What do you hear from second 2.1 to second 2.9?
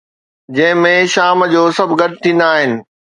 ٿيندا آهن